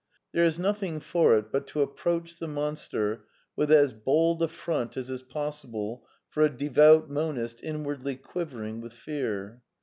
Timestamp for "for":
0.99-1.37, 6.27-6.41